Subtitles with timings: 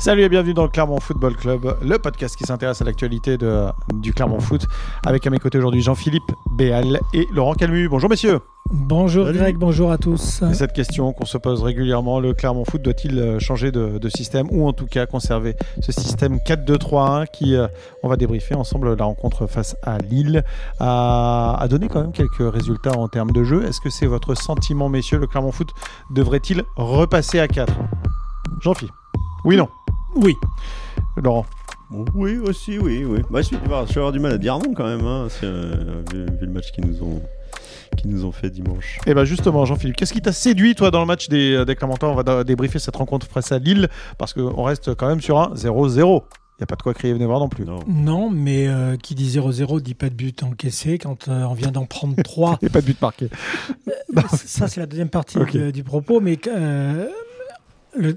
[0.00, 3.36] Salut et bienvenue dans le Clermont Football Club, le podcast qui s'intéresse à l'actualité
[3.92, 4.66] du Clermont Foot.
[5.04, 7.86] Avec à mes côtés aujourd'hui Jean-Philippe Béal et Laurent Calmu.
[7.86, 8.38] Bonjour messieurs.
[8.70, 10.40] Bonjour Greg, bonjour à tous.
[10.50, 14.46] Et cette question qu'on se pose régulièrement, le Clermont Foot doit-il euh, changer de, système
[14.50, 17.68] ou en tout cas conserver ce système 4-2-3-1 qui, euh,
[18.02, 20.44] on va débriefer ensemble la rencontre face à Lille,
[20.78, 23.66] a, a donné quand même quelques résultats en termes de jeu.
[23.66, 25.68] Est-ce que c'est votre sentiment messieurs, le Clermont Foot
[26.10, 27.70] devrait-il repasser à 4
[28.62, 28.94] Jean-Philippe
[29.44, 29.68] Oui, non?
[30.16, 30.34] Oui.
[31.16, 31.46] Laurent
[32.14, 33.04] Oui, aussi, oui.
[33.04, 33.20] oui.
[33.30, 36.52] Bah, je, vais avoir du mal à dire non quand même, hein, euh, vu, le
[36.52, 37.22] match qu'ils nous ont
[37.96, 38.98] qui nous ont fait dimanche.
[38.98, 41.64] Et eh bien justement, Jean-Philippe, qu'est-ce qui t'a séduit, toi, dans le match des, euh,
[41.64, 45.38] des On va débriefer cette rencontre face à Lille, parce qu'on reste quand même sur
[45.38, 46.22] un 0-0.
[46.60, 47.64] Il n'y a pas de quoi crier venez voir non plus.
[47.88, 51.86] Non, mais euh, qui dit 0-0 dit pas de but encaissé quand on vient d'en
[51.86, 52.58] prendre 3.
[52.62, 53.28] Et pas de but marqué.
[54.44, 55.38] ça, c'est la deuxième partie
[55.72, 56.20] du, propos.
[56.20, 56.38] Mais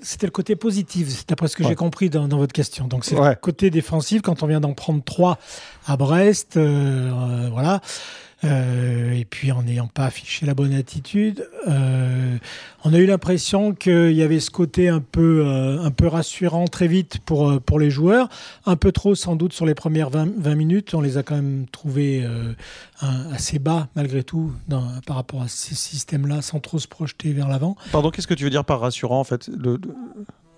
[0.02, 2.88] c'était le côté positif, d'après ce que j'ai compris dans, votre question.
[2.88, 5.38] Donc c'est le côté défensif quand on vient d'en prendre trois
[5.85, 7.82] à Brest, euh, euh, voilà.
[8.44, 12.38] Euh, et puis en n'ayant pas affiché la bonne attitude, euh,
[12.84, 16.66] on a eu l'impression qu'il y avait ce côté un peu, euh, un peu rassurant
[16.68, 18.27] très vite pour, pour les joueurs,
[18.66, 20.94] un peu trop sans doute sur les premières 20, minutes.
[20.94, 22.27] On les a quand même trouvés
[23.32, 24.52] assez bas malgré tout
[25.05, 27.76] par rapport à ces systèmes-là, sans trop se projeter vers l'avant.
[27.91, 29.49] Pardon, qu'est-ce que tu veux dire par rassurant en fait?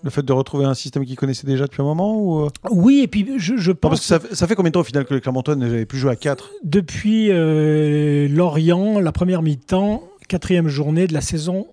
[0.09, 2.45] Fait de retrouver un système qu'ils connaissaient déjà depuis un moment ou...
[2.45, 2.49] Euh?
[2.69, 4.07] Oui, et puis je, pense.
[4.07, 6.11] parce que ça, fait combien de temps au final que les Clermontois n'avaient plus joué
[6.11, 11.67] à 4 Depuis euh, Lorient, la première mi-temps, quatrième journée de la saison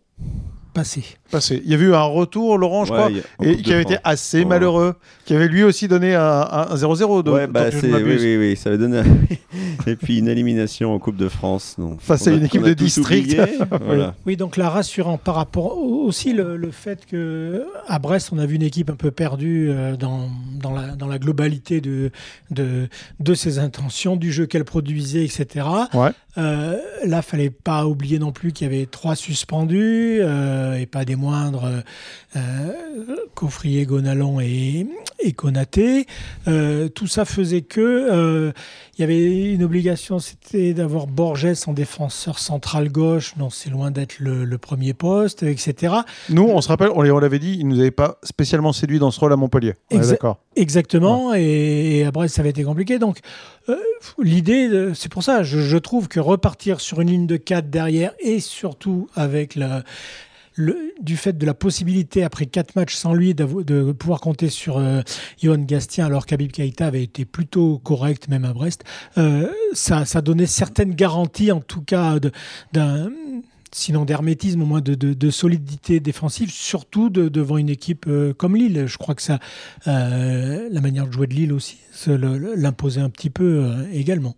[0.73, 1.05] passé.
[1.31, 1.63] Passé.
[1.65, 3.11] Il y a eu un retour, Laurent, je crois,
[3.43, 7.29] et qui avait été assez malheureux, qui avait lui aussi donné un 0-0.
[7.29, 9.03] Ouais, bah, oui, oui, oui, ça avait donné.
[9.87, 11.77] et puis une élimination en Coupe de France.
[11.99, 13.37] Face à une équipe de district.
[13.85, 14.15] voilà.
[14.27, 18.47] Oui, donc là, rassurant par rapport aussi le, le, fait que à Brest, on a
[18.47, 22.11] vu une équipe un peu perdue euh, dans, dans, la, dans la globalité de,
[22.51, 22.89] de,
[23.21, 25.67] de ses intentions, du jeu qu'elle produisait, etc.
[25.95, 26.11] Ouais.
[26.39, 30.21] Euh, là, fallait pas oublier non plus qu'il y avait trois suspendus.
[30.23, 31.69] Euh, euh, et pas des moindres,
[32.37, 32.41] euh,
[33.35, 34.87] Coffrier, Gonalon et,
[35.21, 36.07] et Konaté.
[36.49, 38.53] Euh, tout ça faisait que
[38.99, 43.35] il y avait une obligation, c'était d'avoir Borges en défenseur central gauche.
[43.39, 45.95] Non, c'est loin d'être le, premier poste, etc.
[46.29, 49.19] Nous, on se rappelle, on l'avait dit, il nous avait pas spécialement séduit dans ce
[49.19, 49.75] rôle à Montpellier.
[49.91, 50.39] d'accord.
[50.55, 52.99] Exactement, et, après ça avait été compliqué.
[52.99, 53.19] Donc
[54.19, 58.41] l'idée, c'est pour ça, je, trouve que repartir sur une ligne de 4 derrière et
[58.41, 59.83] surtout avec la
[61.01, 65.01] du fait de la possibilité, après quatre matchs sans lui, de pouvoir compter sur euh,
[65.43, 68.85] Johan Gastien, alors qu'Abib Keïta avait été plutôt correct, même à Brest,
[69.19, 72.19] euh, ça, ça donnait certaines garanties, en tout cas,
[72.73, 73.11] d'un
[73.73, 78.85] sinon d'hermétisme, au moins de, solidité défensive, surtout devant une équipe euh, comme Lille.
[78.87, 79.39] Je crois que ça,
[79.87, 81.79] la manière de jouer de Lille aussi,
[82.57, 84.35] l'imposer un petit peu euh, également.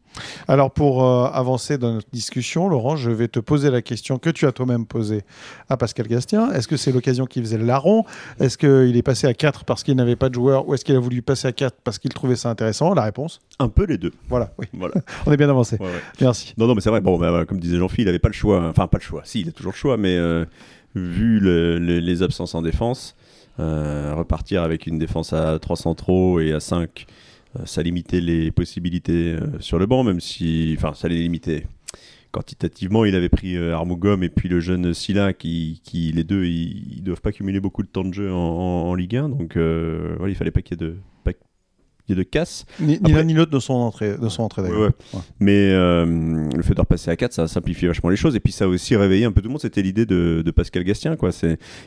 [0.49, 4.31] Alors pour euh, avancer dans notre discussion, Laurent, je vais te poser la question que
[4.31, 5.23] tu as toi-même posée
[5.69, 6.53] à Pascal Gastien.
[6.53, 8.05] Est-ce que c'est l'occasion qui faisait le larron?
[8.39, 10.95] Est-ce qu'il est passé à 4 parce qu'il n'avait pas de joueur ou est-ce qu'il
[10.95, 12.95] a voulu passer à 4 parce qu'il trouvait ça intéressant?
[12.95, 13.41] La réponse?
[13.59, 14.13] Un peu les deux.
[14.29, 14.67] Voilà, oui.
[14.73, 14.95] Voilà.
[15.27, 15.79] On est bien avancé.
[16.21, 16.55] Merci.
[16.59, 17.01] Non, non, mais c'est vrai.
[17.01, 18.69] Bon, bah, comme disait Jean-Philippe, il n'avait pas le choix.
[18.69, 19.23] Enfin, pas le choix.
[19.25, 20.45] Si, il a toujours le choix, mais euh,
[20.95, 21.41] vu
[21.81, 23.17] les absences en défense,
[23.59, 27.07] repartir avec une défense à 3 centraux et à 5
[27.59, 31.67] euh, ça limitait les possibilités euh, sur le banc, même si, enfin, ça les limitait
[32.33, 35.81] quantitativement, il avait pris euh, Armougom et puis le jeune Silla, qui,
[36.13, 39.29] les deux, ils, ne doivent pas cumuler beaucoup de temps de jeu en, Ligue 1,
[39.29, 40.97] donc euh, voilà, il fallait pas qu'il y ait de,
[42.13, 42.67] de casse.
[42.81, 44.91] Ni, l'un ni l'autre de son entrée, de son entrée d'ailleurs.
[45.41, 46.05] Mais euh,
[46.55, 48.37] le fait de repasser à 4, ça a simplifié vachement les choses.
[48.37, 49.63] Et puis ça a aussi réveillé un peu tout le monde.
[49.63, 51.17] C'était l'idée de, de, Pascal Gastien.
[51.17, 51.31] Quoi.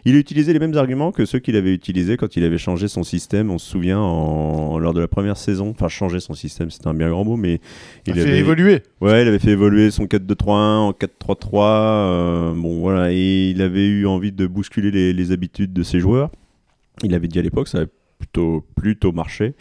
[0.05, 2.87] Il a utilisé les mêmes arguments que ceux qu'il avait utilisés quand il avait changé
[2.87, 3.51] son système.
[3.51, 5.69] On se souvient en, lors de la première saison.
[5.69, 7.37] Enfin, changer son système, c'était un bien grand mot.
[7.37, 7.59] Mais
[8.07, 8.81] il, avait fait évoluer.
[9.01, 11.51] Ouais, il avait fait évoluer son 4-2-3-1 en 4-3-3.
[11.53, 13.11] Euh, bon, voilà.
[13.11, 16.31] Et il avait eu envie de bousculer les, les habitudes de ses joueurs.
[17.03, 19.53] Il avait dit à l'époque, ça avait plutôt, plutôt marché.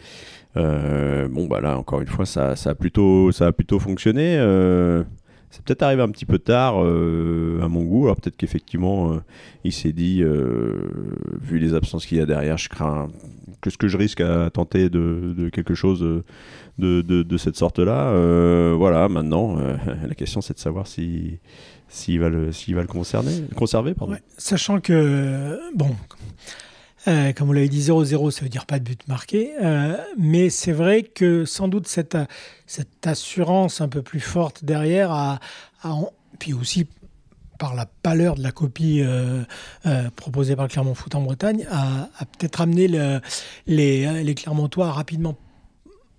[0.55, 4.37] Euh, bon, bah là, encore une fois, ça, ça, a, plutôt, ça a plutôt fonctionné.
[4.37, 5.03] Euh,
[5.49, 8.05] c'est peut-être arrivé un petit peu tard euh, à mon goût.
[8.05, 9.17] Alors peut-être qu'effectivement,
[9.63, 13.09] il s'est dit, vu les absences qu'il y a derrière, je crains
[13.61, 16.01] que ce que je risque à tenter de, quelque chose
[16.77, 18.73] de, de, cette sorte-là.
[18.75, 19.57] voilà, maintenant,
[20.07, 21.39] la question c'est de savoir si
[21.89, 23.93] s'il va le s'il va le concerner, conserver.
[23.93, 24.17] Pardon.
[24.37, 25.95] sachant que bon
[27.07, 29.51] euh, comme vous l'avez dit, 0-0, ça veut dire pas de but marqué.
[29.61, 32.17] Euh, mais c'est vrai que sans doute cette,
[33.03, 35.39] assurance un peu plus forte derrière, a,
[36.39, 36.87] puis aussi
[37.59, 39.43] par la pâleur de la copie euh,
[40.15, 43.19] proposée par le Clermont Foot en Bretagne, a, peut-être amené le-
[43.65, 45.35] les, les Clermontois à rapidement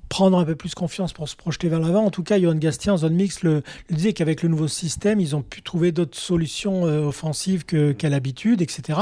[0.08, 2.04] prendre un peu plus confiance pour se projeter vers l'avant.
[2.04, 5.20] En tout cas, Johan Gastien en zone mixte le, le disait qu'avec le nouveau système,
[5.20, 9.00] ils ont pu trouver d'autres solutions euh, offensives qu'à l'habitude, etc.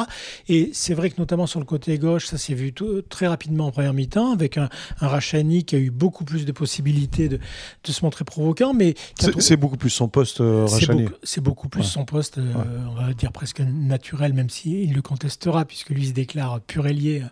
[0.49, 3.67] Et c'est vrai que notamment sur le côté gauche, ça s'est vu tout- très rapidement
[3.67, 4.69] en première mi-temps, avec un,
[5.01, 7.37] un Rachani qui a eu beaucoup plus de possibilités de,
[7.85, 8.95] de se montrer provoquant, mais
[9.39, 11.07] C'est beaucoup plus son poste, euh, Rachani.
[11.23, 11.87] c'est beaucoup plus Ouais.
[11.87, 12.53] son poste, euh,
[12.91, 17.23] on va dire presque naturel, même s'il le contestera, puisque lui se déclare pur ailier.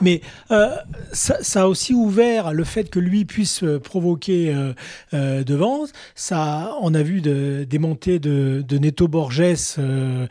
[0.00, 0.20] Mais
[1.12, 4.72] ça, ça a aussi ouvert le fait que lui puisse euh, provoquer euh,
[5.12, 5.84] euh, devant.
[6.14, 9.42] Ça, on a vu de- des montées de, Neto Borges,
[9.78, 10.26] euh,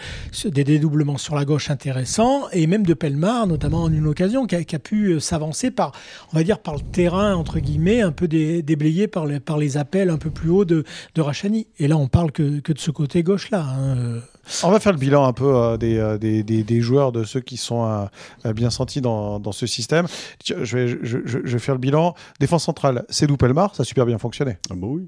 [0.45, 4.55] des dédoublements sur la gauche intéressants, et même de Pelmar, notamment en une occasion, qui
[4.55, 5.91] a, pu euh, s'avancer par,
[6.31, 10.09] on va dire, par le terrain, entre guillemets, un peu dé- déblayé par les, appels
[10.09, 10.83] un peu plus hauts de,
[11.17, 11.67] Rachani.
[11.79, 13.65] Et là, on parle que, de ce côté gauche-là.
[13.65, 14.19] hein.
[14.63, 17.23] On va faire le bilan un peu euh, des, euh, des, des- des joueurs, de
[17.23, 17.85] ceux qui sont
[18.45, 20.05] euh, bien sentis dans, dans ce système.
[20.45, 22.13] Je vais, je, je- je vais faire le bilan.
[22.39, 24.57] Défense centrale, Cédou Pelmar, ça a super bien fonctionné.
[24.69, 25.07] Ah bah oui.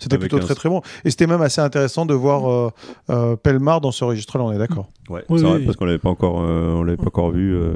[0.00, 0.80] C'était Avec plutôt un- très très bon.
[1.04, 2.70] Et c'était même assez intéressant de voir euh,
[3.10, 4.88] euh, Pelmar dans ce registre-là, on est d'accord.
[5.08, 5.64] Ouais, Oui, c'est oui, vrai oui.
[5.64, 7.54] parce qu'on l'avait pas encore, euh, on l'avait pas encore vu.
[7.54, 7.74] euh,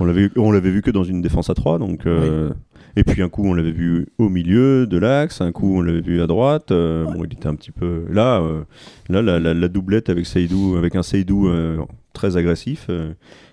[0.00, 2.06] on l'avait, on l'avait vu que dans une défense à 3 donc.
[2.06, 2.50] euh,
[2.96, 6.00] Et puis un coup on l'avait vu au milieu de l'axe, un coup on l'avait
[6.00, 6.70] vu à droite.
[6.72, 8.64] euh, Bon, il était un petit peu là, euh,
[9.08, 11.78] là la, doublette avec Seydou, avec un Seydou euh,
[12.12, 12.88] très agressif.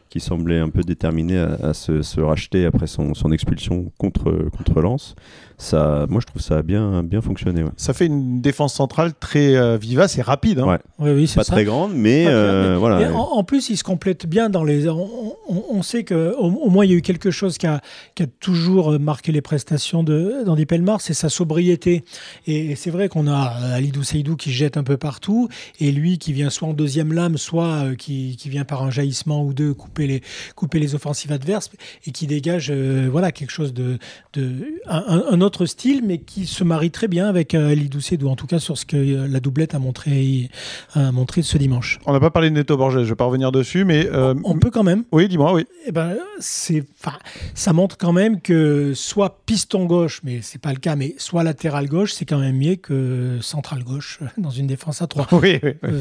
[0.10, 5.16] qui semblait un peu déterminé à, se racheter après son, son expulsion contre, contre Lens.
[5.62, 7.64] Ça, moi, je trouve ça a bien, bien fonctionné.
[7.64, 7.70] ouais.
[7.76, 10.60] Ça fait une défense centrale très euh, vivace et rapide.
[10.60, 10.68] hein.
[10.68, 10.80] Ouais.
[11.00, 11.52] Oui, oui, c'est Pas ça.
[11.54, 13.14] très grande, mais euh, mais- voilà.
[13.14, 14.88] En, en plus, il se complète bien dans les.
[14.88, 15.08] On,
[15.50, 17.82] on- on sait que au, au moins il y a eu quelque chose qui a,
[18.16, 22.04] qui a toujours marqué les prestations de d'Andy Pelmar, c'est sa sobriété.
[22.48, 25.50] Et, c'est vrai qu'on a euh, Alidou Seydou qui jette un peu partout,
[25.82, 28.92] et lui qui vient soit en deuxième lame, soit euh, qui, qui vient par un
[28.92, 30.22] jaillissement ou deux couper les
[30.56, 31.70] couper les offensives adverses,
[32.06, 33.98] et qui dégage euh, voilà quelque chose de,
[34.34, 34.52] de
[34.88, 38.30] un, un- un autre style, mais qui se marie très bien avec euh, Alidou Seydou,
[38.30, 40.52] en tout cas sur ce que euh, la doublette a montré
[40.94, 42.00] a montré ce dimanche.
[42.06, 44.60] On n'a pas parlé de Neto Borges, je vais pas revenir dessus, mais euh, On
[44.60, 45.06] peut quand même.
[45.12, 45.66] oui, dis-moi, oui.
[45.88, 46.84] Eh ben, c'est,
[47.56, 51.44] ça montre quand même que soit piston gauche, mais c'est pas le cas, mais soit
[51.44, 55.28] latéral gauche, c'est quand même mieux que central gauche dans une défense à 3.
[55.40, 55.92] Oui, oui, oui.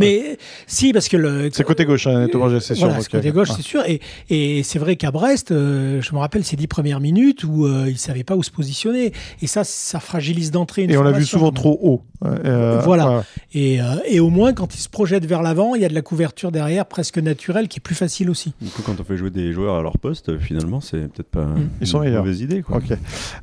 [0.00, 1.50] Mais si, parce que le.
[1.52, 2.86] C'est côté gauche, hein, Neto Borges, c'est sûr.
[2.86, 3.82] Voilà, c'est côté gauche, c'est sûr.
[3.86, 4.00] Et,
[4.30, 7.84] et c'est vrai qu'à Brest, euh, je me rappelle ces dix premières minutes où euh,
[7.86, 9.12] il ne savait pas où se positionner.
[9.42, 12.02] Et ça, ça fragilise d'entrée une Et on l'a vu souvent trop haut.
[12.24, 13.18] Euh, Voilà.
[13.18, 13.22] ouais.
[13.52, 15.94] Et, euh, et au moins, quand il se projette vers l'avant, il y a de
[15.94, 18.54] la couverture derrière, presque naturelle, qui est plus facile aussi.
[18.60, 21.42] Du coup, quand on fait jouer des joueurs à leur poste, finalement, c'est peut-être pas
[21.56, 22.62] une Ils sont mauvaise idée.
[22.62, 22.78] Quoi.
[22.78, 22.96] Ok.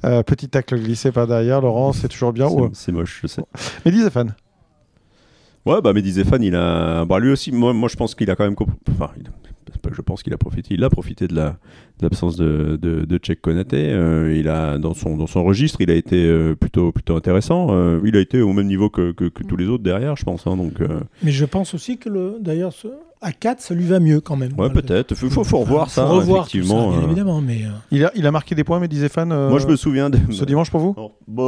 [0.05, 2.47] Euh, petit tacle glissé par derrière, Laurent, c'est toujours bien.
[2.73, 3.41] C'est- moche, je sais.
[3.85, 4.33] Mehdi Zéphane.
[5.65, 7.05] Ouais, bah Mehdi Zéphane, il a.
[7.05, 8.55] Bah, lui aussi, moi, moi je pense qu'il a quand même.
[8.89, 9.40] Enfin, il a- c'est
[9.81, 10.73] pas que je pense qu'il a profité.
[10.73, 11.57] Il a profité de la
[11.99, 13.89] de l'absence de, de, de Cheikh Konaté.
[13.91, 17.67] Euh, il a dans son dans son registre, il a été euh, plutôt plutôt intéressant.
[17.71, 20.23] Euh, il a été au même niveau que, que, que tous les autres derrière, je
[20.23, 20.47] pense.
[20.47, 22.73] hein, donc euh, Mais je pense aussi que, le, d'ailleurs,
[23.21, 24.49] à 4, ça lui va mieux quand même.
[24.51, 24.73] ouais, Voilà.
[24.73, 25.13] peut-être.
[25.15, 26.05] Faut, faut, faut revoir Faut ça.
[26.05, 26.91] revoir effectivement.
[26.91, 27.11] ça, bien euh.
[27.11, 27.41] évidemment.
[27.41, 29.75] Mais, euh, Il a, il a marqué des points, Mehdi Zéphane, euh, Moi, je me
[29.75, 30.17] souviens de.
[30.31, 30.95] ce dimanche pour vous?
[31.27, 31.43] Bah,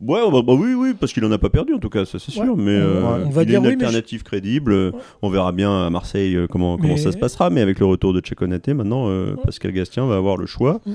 [0.00, 2.18] ouais, bah, bah oui, oui, parce qu'il en a pas perdu en tout cas, ça
[2.18, 2.42] c'est sûr.
[2.42, 4.72] Ouais, mais on- euh, on va il dire est une oui, mais je- alternative crédible.
[4.72, 4.90] euh,
[5.22, 7.50] On verra bien à Marseille euh, comment, comment Mais- ça se passera.
[7.50, 9.42] Mais avec le retour de Tchekonaté, maintenant, euh, Ouais.
[9.44, 10.92] Pascal Gastien va avoir le choix Mm.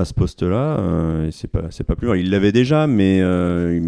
[0.00, 0.78] À ce poste-là.
[0.80, 2.18] euh, et c'est pas, c'est pas plus mal.
[2.18, 3.80] Il l'avait déjà, mais euh,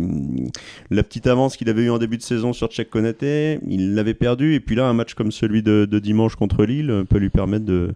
[0.91, 4.55] la petite avance qu'il avait eu en début de saison sur Tchekonaté, il l'avait perdu.
[4.55, 7.65] Et puis là, un match comme celui de, de dimanche contre Lille peut lui permettre
[7.65, 7.95] de,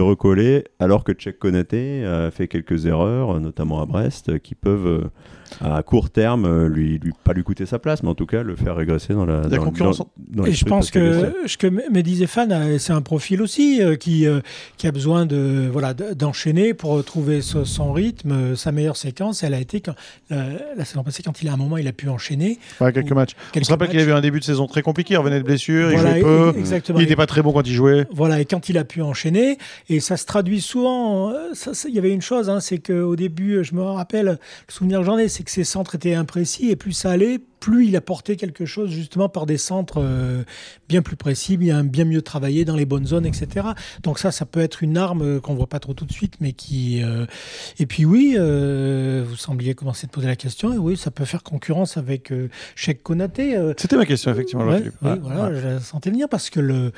[0.00, 5.08] recoller, alors que Tchèque Konaté a fait quelques erreurs, notamment à Brest, qui peuvent
[5.60, 8.42] à court terme euh, lui, lui pas lui coûter sa place, mais en tout cas
[8.42, 9.40] le faire régresser dans la.
[9.42, 13.00] Dans- concurrence dans- dans Et je pense que, ce que Mehdi Zéphane, a- c'est un
[13.02, 14.40] profil aussi euh, qui, euh,
[14.76, 18.54] qui a besoin de voilà de- d'enchaîner pour trouver ce- son rythme.
[18.56, 19.94] Sa meilleure séquence, elle a été quand,
[20.30, 20.44] la,
[20.76, 22.58] la saison passée, quand il a un moment, il a pu enchaîner.
[22.80, 23.34] Ouais, quelques Ou- matchs.
[23.48, 25.38] On quelques se rappelle qu'il avait eu un début de saison très compliqué, il revenait
[25.38, 26.98] de blessure, il jouait peu, e- exactement.
[26.98, 28.06] il n'était pas très bon quand il jouait.
[28.10, 31.32] Voilà, et quand il a pu enchaîner, et ça se traduit souvent,
[31.88, 34.38] il y avait une chose, hein, c'est qu'au début, je me rappelle, le
[34.68, 37.86] souvenir que j'en ai, c'est que ses centres étaient imprécis, et plus ça allait, plus
[37.86, 40.44] il apportait quelque chose justement par des centres euh,
[40.88, 43.68] bien plus précis, bien, bien mieux travaillés dans les bonnes zones, etc.
[44.02, 46.34] Donc ça, ça peut être une arme euh, qu'on voit pas trop tout de suite,
[46.40, 47.02] mais qui...
[47.02, 47.26] euh,
[47.78, 51.24] Et puis oui, euh, vous sembliez commencer de poser la question, et oui, ça peut
[51.24, 52.32] faire concurrence avec
[52.74, 53.56] Cheikh Konaté.
[53.76, 55.60] C'était ma question, effectivement, Ouais, oui, voilà, ouais.
[55.60, 56.92] je la sentais venir parce que le.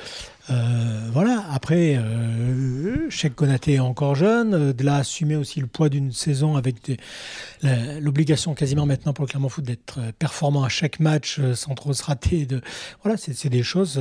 [0.50, 5.88] Euh, voilà, après, euh, Cheikh Konaté est encore jeune, de là assumer aussi le poids
[5.88, 6.76] d'une saison avec
[8.00, 12.02] l'obligation quasiment maintenant pour le Clermont Foot d'être performant à chaque match sans trop se
[12.02, 12.46] rater.
[12.46, 12.60] De,
[13.02, 14.00] voilà, c'est des choses.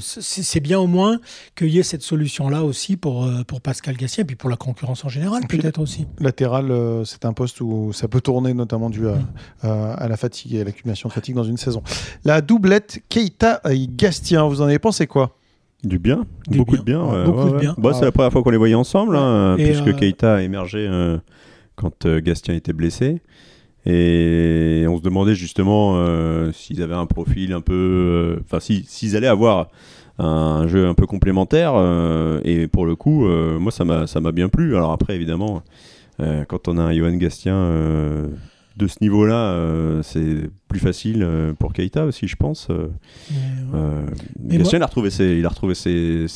[0.00, 1.18] c'est bien au moins
[1.56, 5.04] qu'il y ait cette solution-là aussi pour, pour Pascal Gassien et puis pour la concurrence
[5.04, 6.06] en général, peut-être aussi.
[6.18, 6.72] Latéral,
[7.04, 10.64] c'est un poste où ça peut tourner, notamment dû à, à la fatigue et à
[10.64, 11.82] l'accumulation de fatigue dans une saison.
[12.24, 15.37] La doublette Keita et Gastien, vous en avez pensé quoi?
[15.84, 17.74] Du bien, beaucoup de bien.
[17.78, 20.86] Bah, c'est la première fois qu'on les voyait ensemble, hein, puisque euh, Keita a émergé
[20.88, 21.18] euh,
[21.76, 23.22] quand euh, Gastien était blessé.
[23.86, 25.96] Et on se demandait justement
[26.52, 28.38] s'ils avaient un profil un peu.
[28.44, 29.68] Enfin, s'ils allaient avoir
[30.18, 31.72] un jeu un peu complémentaire.
[32.44, 34.76] et pour le coup, moi, ça m'a bien plu.
[34.76, 35.62] Alors après, évidemment,
[36.18, 38.28] quand on a un Johan Gastien
[38.78, 42.68] de ce niveau-là, euh, c'est plus facile euh, pour Keita aussi, je pense.
[42.70, 44.06] Euh,
[44.48, 46.26] il a retrouvé ses, il a retrouvé ses,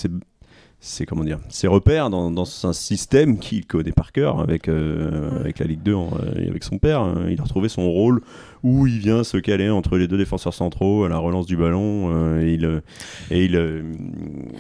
[0.80, 5.61] ses, comment dire, ses repères dans, dans un système qu'il connaît par cœur avec, avec
[5.61, 5.94] la Ligue 2
[6.37, 7.02] et avec son père.
[7.02, 7.26] Hein.
[7.30, 8.20] Il a retrouvé son rôle
[8.64, 12.40] où il vient se caler entre les deux défenseurs centraux à la relance du ballon
[12.40, 12.82] et, il,
[13.30, 13.84] et il,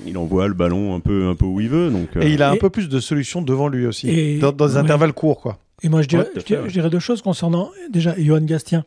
[0.06, 1.90] il envoie le ballon un peu, un peu où il veut.
[1.90, 4.76] Donc, et il a un peu plus de solutions devant lui aussi, dans, dans des
[4.76, 5.40] intervalles courts.
[5.40, 5.58] quoi.
[5.82, 8.84] Et moi, je dirais, je dirais deux choses concernant déjà Johan Gastien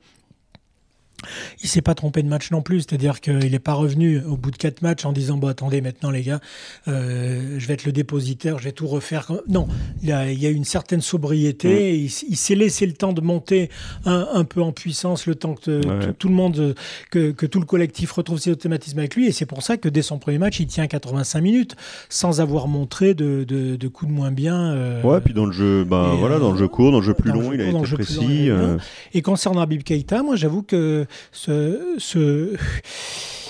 [1.62, 4.51] il s'est pas trompé de match non plus, c'est-à-dire qu'il n'est pas revenu au bout
[4.51, 6.39] de quatre matchs en disant bon attendez maintenant les gars,
[6.88, 9.32] euh, je vais être le dépositaire, je vais tout refaire.
[9.48, 9.67] Non,
[10.01, 12.10] il y a, il y a une certaine sobriété, mm.
[12.29, 13.70] il, s'est laissé le temps de monter
[14.05, 16.75] un, peu en puissance, le temps que tout, le monde,
[17.12, 20.01] que, tout le collectif retrouve ses automatismes avec lui, et c'est pour ça que dès
[20.01, 21.75] son premier match, il tient 85 minutes
[22.10, 24.74] sans avoir montré de, de, coups de moins bien.
[24.74, 27.13] Euh, ouais, puis dans le jeu, ben voilà, dans le jeu court, dans le jeu
[27.13, 28.50] plus long, il a été précis.
[28.50, 28.77] Euh.
[29.13, 32.55] Et concernant Abib Keita, moi j'avoue que ce, ce,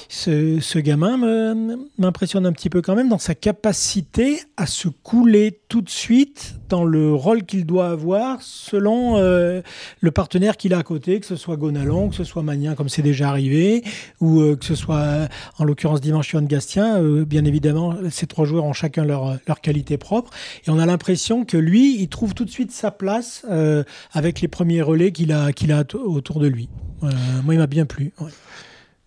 [0.10, 1.58] ce, gamin
[1.98, 6.56] m'impressionne un petit peu quand même dans sa capacité à se couler tout de suite
[6.70, 9.62] dans le rôle qu'il doit avoir selon euh,
[10.02, 12.90] le partenaire qu'il a à côté, que ce soit Gonalon, que ce soit Magnin comme
[12.90, 13.84] c'est déjà arrivé,
[14.20, 17.02] ou euh, que ce soit en l'occurrence Dimension de Gastien.
[17.02, 20.32] Euh, bien évidemment, ces trois joueurs ont chacun leur, qualité propre.
[20.68, 23.46] Et on a l'impression que lui, il trouve tout de suite sa place
[24.14, 25.52] avec les premiers relais qu'il a
[25.94, 26.70] autour de lui.
[27.02, 28.12] moi, il m'a bien plu.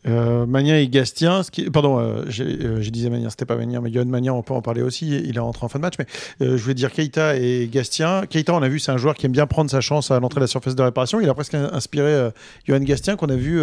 [0.07, 1.69] Euh, Magnin et Gastien, ce qui...
[1.71, 4.63] pardon, euh, euh, j'ai disais Magnin, c'était pas Magnin, mais Yohan Magnin, on peut en
[4.63, 6.07] parler aussi, il est rentré en fin de match, mais
[6.41, 8.23] je voulais dire Keita et Gastien.
[8.27, 10.39] Keita, on a vu, c'est un joueur qui aime bien prendre sa chance à l'entrée
[10.39, 12.31] de la surface de réparation, il a presque inspiré
[12.67, 13.61] Johan Gastien, qu'on a vu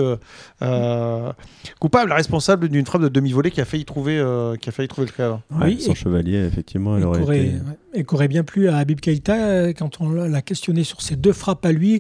[1.80, 4.24] coupable, responsable d'une frappe de demi-volée qui a failli trouver,
[4.60, 5.42] qui a failli trouver le cadre.
[5.52, 7.54] oui, son chevalier, effectivement, il, aurait été...
[7.96, 11.66] Il courait bien plus à Habib Keita quand on l'a questionné sur ses deux frappes
[11.66, 12.00] à lui.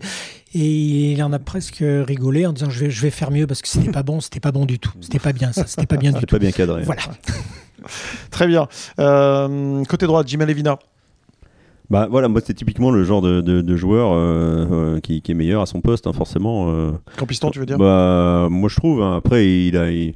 [0.53, 3.61] Et il en a presque rigolé en disant je vais, je vais faire mieux parce
[3.61, 5.97] que c'était pas bon, c'était pas bon du tout, c'était pas bien ça, c'était pas
[5.97, 6.25] bien du tout.
[6.27, 6.83] pas bien cadré.
[6.83, 7.01] Voilà.
[8.31, 8.67] Très bien.
[8.99, 10.79] Euh, côté droit, Jim Levina.
[11.89, 15.35] Bah voilà, moi c'est typiquement le genre de, de, joueur euh, euh, qui, qui, est
[15.35, 16.91] meilleur à son poste, hein, forcément.
[17.17, 17.77] Qu'en piston, tu veux dire?
[17.77, 19.01] Bah moi je trouve.
[19.03, 19.17] Hein.
[19.17, 20.15] après il a il,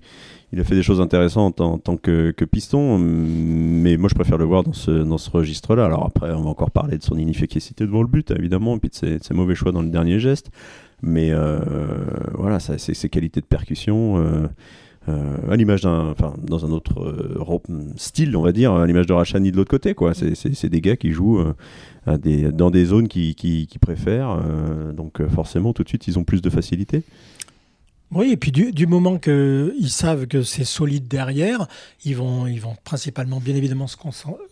[0.57, 4.63] a fait des choses intéressantes en, tant que, piston, mais moi je préfère le voir
[4.63, 5.85] dans ce, dans ce registre-là.
[5.85, 8.89] Alors après on va encore parler de son inefficacité devant le but évidemment, et puis
[8.89, 10.49] de ses, mauvais choix dans le dernier geste.
[11.01, 11.31] Mais
[12.33, 14.47] voilà, ça, ses qualités de percussion.
[15.09, 17.63] Euh, à l'image d'un, enfin, dans un autre euh,
[17.95, 20.13] style, on va dire, à l'image de Rachani de l'autre côté, quoi.
[20.13, 24.39] C'est des gars qui jouent euh, dans des zones qu'ils qui, qui préfèrent,
[24.93, 27.03] donc forcément, tout de suite, ils ont plus de facilité.
[28.11, 31.67] Oui, et puis du, du moment qu'ils savent que c'est solide derrière,
[32.05, 34.43] ils vont, ils vont principalement, bien évidemment, se, concentrer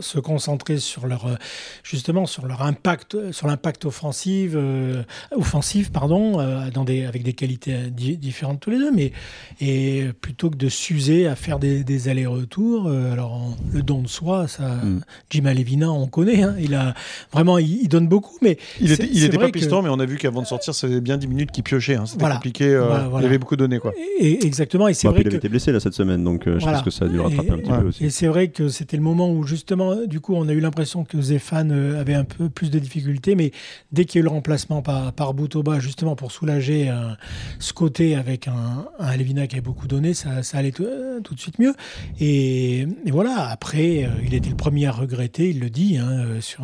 [0.00, 1.34] se concentrer sur leur euh,
[1.82, 5.02] justement sur leur impact sur l'impact offensif euh,
[5.36, 9.12] offensif pardon euh, dans des avec des qualités différentes tous les deux mais
[9.60, 14.76] et plutôt que de s'user à faire des, allers-retours alors le don de soi ça
[14.76, 15.00] mm.
[15.30, 16.94] Jim Alevina on connaît hein, il a
[17.32, 20.16] vraiment il, donne beaucoup mais il était il était pas piston mais on a vu
[20.16, 22.06] qu'avant de sortir c'était bien 10 minutes qu'il piochait hein.
[22.06, 25.48] c'était compliqué il avait beaucoup donné quoi et, exactement et c'est vrai il avait été
[25.48, 27.86] blessé là cette semaine donc je pense que ça a dû rattraper un petit peu
[27.88, 30.60] aussi et c'est vrai que c'était le moment où justement, du coup, on a eu
[30.60, 33.52] l'impression que Zéphane euh, avait un peu plus de difficultés, mais
[33.92, 37.10] dès qu'il y a eu le remplacement par, par Boutoba, justement pour soulager euh,
[37.58, 41.40] ce côté avec un, un qui avait beaucoup donné, ça, ça allait tout, euh, de
[41.40, 41.74] suite mieux.
[42.20, 46.62] Et, voilà, après, il était le premier à regretter, il le dit, hein, sur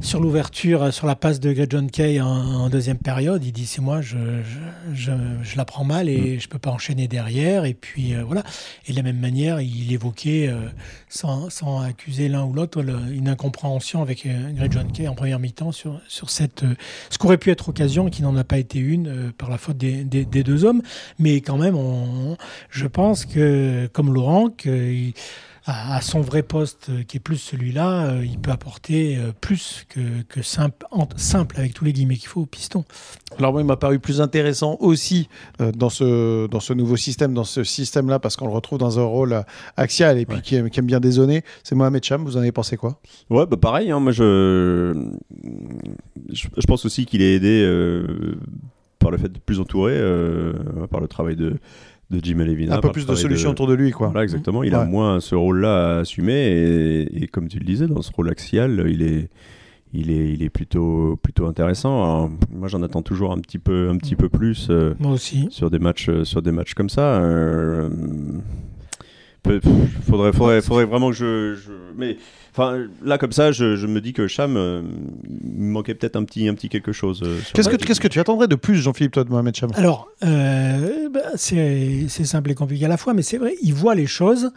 [0.00, 3.80] sur l'ouverture, euh, sur la passe de John Kay en, deuxième période, il dit c'est
[3.80, 4.16] moi, je,
[4.92, 6.40] je, je, la prends mal et mm.
[6.40, 7.64] je peux pas enchaîner derrière.
[7.64, 8.44] Et puis euh, voilà.
[8.86, 10.68] Et de la même manière, il évoquait, euh,
[11.08, 15.72] sans, sans, accuser l'un ou l'autre, une incompréhension avec Greg John Kay en première mi-temps
[15.72, 16.64] sur, sur cette,
[17.10, 19.76] ce qu'aurait pu être occasion et qui n'en a pas été une par la faute
[19.76, 20.82] des, des, deux hommes.
[21.18, 22.36] Mais quand même, on,
[22.70, 25.12] je pense que, comme Laurent, que
[25.66, 29.84] à, son vrai poste euh, qui est plus celui-là, euh, il peut apporter euh, plus
[29.88, 32.84] que, que simple, simple avec tous les guillemets qu'il faut au piston.
[33.38, 37.44] Alors moi, il m'a paru plus intéressant aussi dans, ce, dans ce nouveau système, dans
[37.44, 39.42] ce système-là, parce qu'on le retrouve dans un rôle
[39.76, 41.42] axial et puis qui, aime, bien dézonner.
[41.64, 43.00] C'est Mohamed Cham, vous en avez pensé quoi?
[43.28, 44.94] Ouais, bah pareil, hein, moi je...
[46.32, 47.66] je, pense aussi qu'il est aidé
[49.00, 50.00] par le fait de plus entouré,
[50.90, 51.56] par le travail de
[52.10, 52.76] de Jim Levina.
[52.76, 54.08] Un peu plus de solutions autour de lui, quoi.
[54.08, 54.62] Voilà, exactement.
[54.62, 58.30] Il a moins ce rôle-là à assumer et, comme tu le disais, dans ce rôle
[58.30, 59.28] axial, il est,
[59.92, 62.30] il est, il est plutôt, plutôt intéressant.
[62.50, 64.68] moi, j'en attends toujours un petit peu, un petit peu plus.
[64.70, 65.48] Euh, moi aussi.
[65.50, 67.20] Sur des matchs, sur des matchs comme ça.
[67.20, 67.88] Euh,
[70.08, 71.72] faudrait, faudrait, faudrait vraiment que je, je...
[71.96, 72.16] mais
[72.56, 74.80] Enfin, là, comme ça, je, me dis que Cham, euh,
[75.44, 77.20] il manquait peut-être un petit, un petit quelque chose.
[77.22, 79.70] Euh, qu'est-ce que, qu'est-ce que tu attendrais de plus, Jean-Philippe, toi, de Mohamed Cham?
[79.74, 83.94] Alors, euh, bah, c'est, simple et compliqué à la fois, mais c'est vrai, il voit
[83.94, 84.52] les choses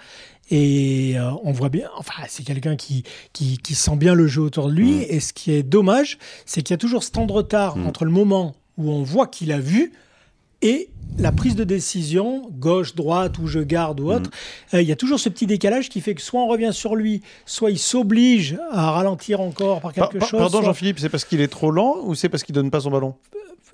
[0.49, 3.03] et on voit bien, enfin, c'est quelqu'un qui,
[3.33, 4.99] qui, sent bien le jeu autour de lui.
[4.99, 5.05] Mm.
[5.09, 7.85] Et ce qui est dommage, c'est qu'il y a toujours ce temps de retard mm.
[7.85, 9.91] entre le moment où on voit qu'il a vu
[10.61, 14.75] et la prise de décision, gauche, droite, ou je garde ou autre, mm.
[14.75, 16.95] euh, il y a toujours ce petit décalage qui fait que soit on revient sur
[16.95, 20.39] lui, soit il s'oblige à ralentir encore par quelque chose.
[20.39, 22.91] Pardon Jean-Philippe, c'est parce qu'il est trop lent ou c'est parce qu'il donne pas son
[22.91, 23.15] ballon?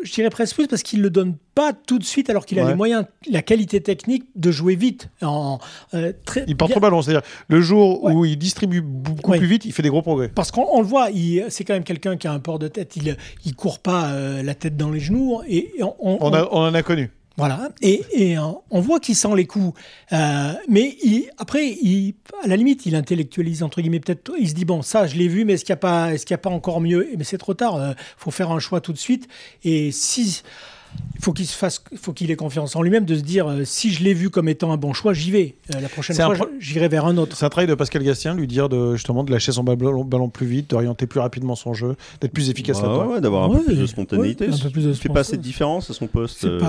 [0.05, 2.59] Je dirais presque plus parce qu'il ne le donne pas tout de suite alors qu'il
[2.59, 5.09] a les moyens, la qualité technique de jouer vite.
[5.21, 5.59] En,
[5.93, 9.65] euh, très il part trop ballon, c'est-à-dire le jour où il distribue beaucoup plus vite,
[9.65, 10.29] il fait des gros progrès.
[10.29, 11.07] Parce qu'on le voit,
[11.49, 14.43] c'est quand même quelqu'un qui a un port de tête, il ne court pas euh,
[14.43, 15.41] la tête dans les genoux.
[15.47, 17.09] Et, on, on, en a connu.
[17.37, 19.77] Voilà, et, et on voit qu'il sent les coups,
[20.13, 24.31] euh, mais il, après, il, à la limite, il intellectualise entre guillemets peut-être.
[24.39, 26.33] Il se dit bon, ça, je l'ai vu, mais est-ce qu'il n'y a pas, est-ce
[26.33, 27.09] a pas encore mieux?
[27.17, 27.77] Mais c'est trop tard.
[27.77, 29.27] Il faut faire un choix tout de suite.
[29.65, 30.43] Et si
[31.25, 33.91] faut qu'il se fasse, faut qu'il ait confiance en lui-même de se dire euh, si
[33.91, 35.55] je l'ai vu comme étant un bon choix, j'y vais.
[35.73, 37.35] Euh, la prochaine fois, j'irai vers un autre.
[37.35, 40.29] C'est un travail de Pascal Gastien, lui dire de justement de lâcher son ballon, ballon
[40.29, 43.75] plus vite, d'orienter plus rapidement son jeu, d'être plus efficace là d'avoir un peu plus
[43.75, 44.47] de spontanéité.
[44.47, 46.45] un peu plus de fait pas assez de différence à son poste.
[46.45, 46.59] Euh,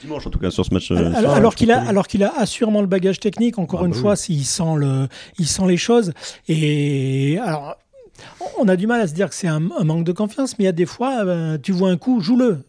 [0.00, 0.90] dimanche en tout cas sur ce match.
[0.90, 3.58] Alors, alors qu'il a, alors qu'il a assurément le bagage technique.
[3.58, 6.12] Encore ah une bah fois, s'il sent le, il sent les choses.
[6.48, 7.76] Et alors.
[8.58, 10.66] On a du mal à se dire que c'est un, manque de confiance, mais il
[10.66, 11.24] y a des fois,
[11.60, 12.62] tu vois un coup, joue-le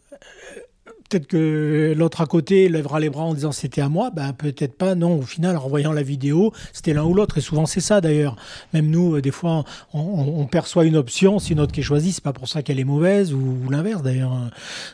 [1.13, 4.09] peut-être que l'autre à côté lèvera les bras en disant c'était à moi.
[4.09, 4.95] Ben, peut-être pas.
[4.95, 7.37] Non, au final, en voyant la vidéo, c'était l'un ou l'autre.
[7.37, 8.35] Et souvent, c'est ça d'ailleurs.
[8.73, 11.37] Même nous, euh, des fois, on, perçoit une option.
[11.37, 14.01] Si une autre qui est choisie, c'est pas pour ça qu'elle est mauvaise ou, l'inverse
[14.01, 14.33] d'ailleurs.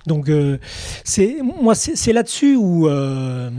[0.08, 0.58] Donc, euh,
[1.62, 3.50] moi, c'est là-dessus où, euh,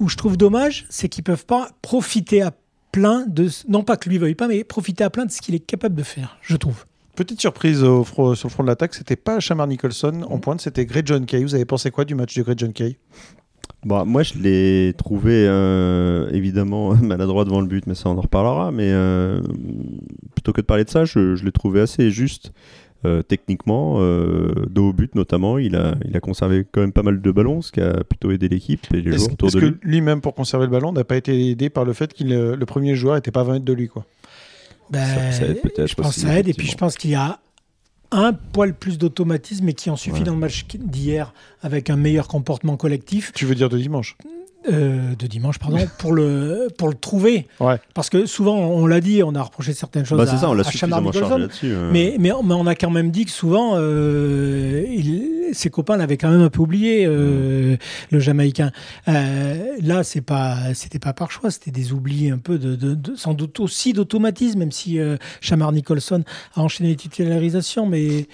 [0.00, 2.52] où je trouve dommage, c'est qu'ils peuvent pas profiter à
[2.92, 3.48] plein de.
[3.68, 5.94] Non pas que lui veuille pas, mais profiter à plein de ce qu'il est capable
[5.94, 6.84] de faire, je trouve.
[7.16, 10.84] Petite surprise au sur le front de l'attaque, c'était pas Shamar Nicholson en pointe, c'était
[10.84, 11.44] Greg John Kay.
[11.44, 12.98] Vous avez pensé quoi du match de Greg John Kay?
[13.84, 18.20] Bon, moi, je l'ai trouvé euh, évidemment maladroit devant le but, mais ça on en
[18.20, 18.72] reparlera.
[18.72, 19.40] Mais euh,
[20.34, 22.52] plutôt que de parler de ça, je, l'ai trouvé assez juste
[23.04, 24.00] euh, techniquement,
[24.68, 25.58] dos au but notamment.
[25.58, 28.32] Il a, il a conservé quand même pas mal de ballons, ce qui a plutôt
[28.32, 29.66] aidé l'équipe et les joueurs autour de lui.
[29.66, 32.24] Est-ce que lui-même, pour conserver le ballon, n'a pas été aidé par le fait que
[32.24, 34.04] le premier joueur n'était pas à 20 mètres de lui quoi?
[34.90, 35.88] Ben, ça, aide peut-être.
[35.88, 36.48] Je pense que ça aide.
[36.48, 37.38] Et puis je pense qu'il y a
[38.10, 42.28] un poil plus d'automatisme et qui en suffit dans le match d'hier avec un meilleur
[42.28, 43.32] comportement collectif.
[43.34, 44.16] Tu veux dire de dimanche?
[44.72, 47.46] Euh, de dimanche, pardon, pour le, pour le trouver.
[47.92, 50.54] Parce que souvent, on l'a dit, on a reproché certaines choses bah, à, ça, on
[50.54, 50.62] l'a
[51.38, 51.74] là-dessus.
[51.92, 54.84] Mais, mais, on a quand même dit que souvent, euh,
[55.52, 57.76] ses copains l'avaient quand même un peu oublié, euh,
[58.10, 58.72] le Jamaïcain.
[59.06, 63.34] là, c'est pas, c'était pas par choix, c'était des oublis un peu de, de, sans
[63.34, 64.98] doute aussi d'automatisme, même si
[65.40, 66.24] Chamar Nicholson
[66.54, 68.26] a enchaîné les titularisations, mais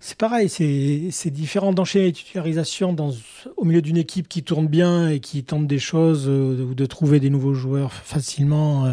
[0.00, 3.12] c'est pareil, c'est différent d'enchaîner les titularisations dans,
[3.56, 6.86] au milieu d'une équipe qui tourne bien et qui tente des choses euh, ou de
[6.86, 8.92] trouver des nouveaux joueurs facilement, euh,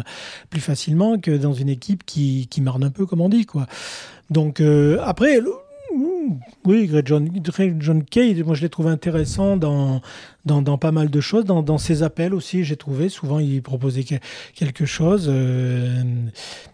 [0.50, 3.46] plus facilement que dans une équipe qui, qui marne un peu, comme on dit.
[3.46, 3.66] Quoi.
[4.30, 5.40] Donc euh, après,
[6.66, 7.28] oui, Greg John,
[7.78, 10.00] John Kay, moi je l'ai trouvé intéressant dans,
[10.46, 11.44] dans, pas mal de choses.
[11.44, 13.10] Dans, ses appels aussi, j'ai trouvé.
[13.10, 14.04] Souvent, il proposait
[14.54, 15.26] quelque chose.
[15.28, 16.02] Euh,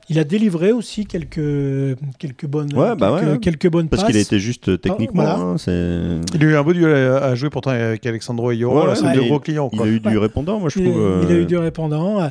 [0.09, 4.69] il a délivré aussi quelques, quelques bonnes, bah quelques, bonnes Parce qu'il a été juste
[4.69, 5.55] euh, techniquement.
[5.55, 8.95] Hein, il a eu un beau duel à, jouer pourtant avec Alexandro et Yoro.
[8.95, 9.71] c'est deux gros clients.
[9.73, 11.25] Il a eu du répondant, moi je trouve.
[11.25, 12.31] Il, a eu du répondant.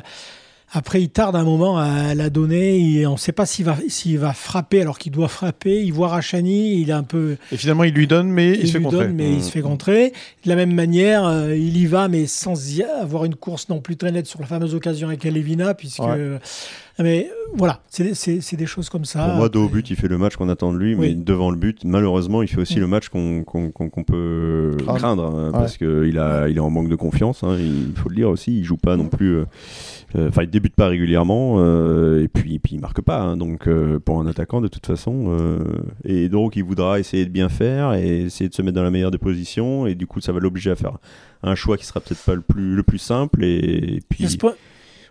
[0.72, 3.04] Après, il tarde un moment à la donner.
[3.06, 5.82] on ne sait pas s'il va, s'il va frapper alors qu'il doit frapper.
[5.82, 7.36] Il voit Rachani, il est un peu.
[7.50, 9.08] Et finalement, il lui donne, mais il, se fait contrer.
[9.08, 10.12] mais il se fait contrer.
[10.44, 12.54] De la même manière, euh, il y va, mais sans
[13.00, 16.00] avoir une course non plus très nette sur la fameuse occasion avec Alevina, puisque.
[16.98, 19.24] Mais euh, voilà, c'est c'est- c'est des choses comme ça.
[19.24, 21.50] Pour moi, dos au but, il fait le match qu'on attend de lui, mais devant
[21.50, 22.80] le but, malheureusement, il fait aussi Mm.
[22.80, 25.24] le match qu'on qu'on- qu'on- qu'on peut Craindre.
[25.24, 27.42] hein, parce qu'il a, il est en manque de confiance.
[27.42, 29.36] hein, il faut le dire aussi, il joue pas non plus.
[29.36, 29.44] euh, euh,
[30.18, 33.20] Enfin, il débute pas régulièrement, euh, et puis, puis il marque pas.
[33.20, 35.58] hein, donc, euh, pour un attaquant, de toute façon, euh,
[36.04, 38.90] et donc il voudra essayer de bien faire et essayer de se mettre dans la
[38.90, 40.98] meilleure des positions, et du coup, ça va l'obliger à faire
[41.42, 44.24] un choix qui sera peut-être pas le plus le plus simple, et, y puis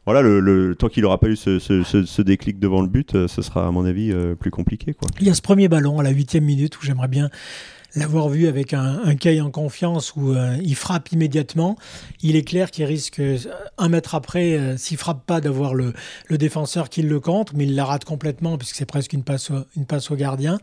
[0.06, 2.88] voilà, le, le- tant qu'il aura pas eu ce, ce- ce- ce déclic devant le
[2.88, 5.08] but, euh, ce sera à mon avis euh, plus compliqué, quoi.
[5.22, 7.30] Il y a ce premier ballon à la huitième minute où j'aimerais bien
[7.96, 11.78] l'avoir vu avec un, un en confiance où euh, il frappe immédiatement.
[12.22, 13.38] Il est clair qu'il risque euh,
[13.78, 15.94] un mètre après, euh, s'il frappe pas, d'avoir le,
[16.28, 19.52] le défenseur qui le contre, mais il la rate complètement puisque c'est presque une passe,
[19.76, 20.60] une passe au gardien.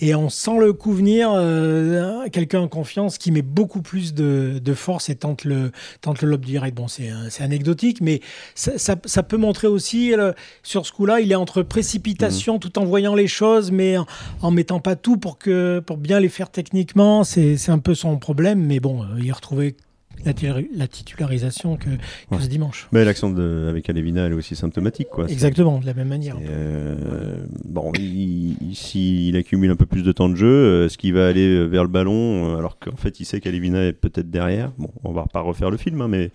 [0.00, 4.60] Et on sent le coup venir, euh, quelqu'un en confiance qui met beaucoup plus de,
[4.62, 6.76] de force et tente le, tente le lob direct.
[6.76, 8.20] Bon, c'est anecdotique, mais
[8.54, 12.78] ça, ça- ça peut montrer aussi, euh, sur ce coup-là, il est entre précipitation tout
[12.78, 14.06] en voyant les choses, mais en,
[14.40, 17.22] en mettant pas tout pour, que, pour bien les faire techniquement.
[17.24, 19.76] C'est c'est un peu son problème, mais bon, euh, il retrouvait
[20.24, 21.90] la, titu- la titularisation que, que
[22.36, 22.40] Ouais.
[22.40, 22.88] ce dimanche.
[22.92, 23.34] Mais l'action
[23.68, 25.28] avec Alevina, elle est aussi symptomatique, quoi.
[25.28, 26.36] Exactement, de la même manière.
[26.48, 30.98] Euh, bon, il, il- s'il accumule un peu plus de temps de jeu, euh, est-ce
[30.98, 34.30] qu'il va aller vers le ballon euh, alors qu'en fait il sait qu'Alevina est peut-être
[34.30, 36.30] derrière Bon, on va pas refaire le film, hein, mais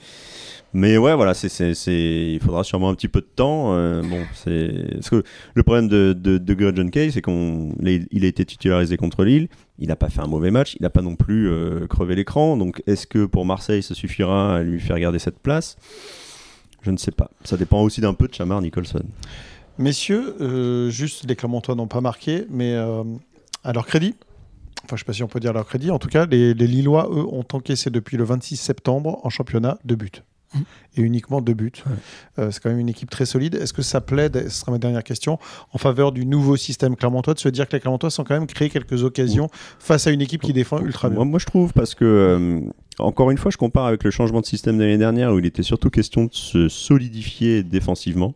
[0.78, 3.74] mais ouais, voilà, il faudra sûrement un petit peu de temps.
[3.74, 5.24] euh, bon, parce que
[5.56, 9.48] le problème de de, de Kay, c'est qu'on il a- été titularisé contre Lille.
[9.80, 12.58] Il n'a pas fait un mauvais match, il n'a pas non plus euh, crevé l'écran.
[12.58, 15.78] Donc, est-ce que pour Marseille, ça suffira à lui faire garder cette place?
[16.84, 17.32] Je ne sais pas.
[17.44, 19.02] Ça dépend aussi d'un peu de Chamar Nicholson.
[19.80, 24.14] Messieurs, euh, juste les Clermontois n'ont pas marqué, mais à leur crédit,
[24.86, 26.68] enfin je sais pas si on peut dire leur crédit, en tout cas les, les
[26.68, 30.22] Lillois, eux, ont encaissé depuis le 26 septembre en championnat deux buts.
[30.96, 31.72] Et uniquement deux buts.
[32.40, 33.56] Euh, c'est quand même une équipe très solide.
[33.56, 35.38] Est-ce que ça plaide, ce sera ma dernière question,
[35.74, 38.48] en faveur du nouveau système Clermontois, de se dire que les Clermontois sont quand même
[38.48, 41.74] créé quelques occasions face à une équipe qui défend ultra bien Moi, moi, je trouve
[41.74, 42.62] parce que, euh,
[43.00, 45.46] encore une fois, je compare avec le changement de système de l'année dernière où il
[45.46, 48.34] était surtout question de se solidifier défensivement.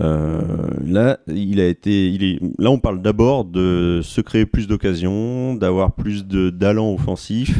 [0.00, 0.40] Euh,
[0.84, 5.54] là, il a été, il est, là, on parle d'abord de se créer plus d'occasions,
[5.54, 7.58] d'avoir plus de d'allant offensif.